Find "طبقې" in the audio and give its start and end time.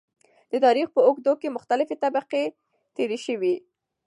2.03-2.43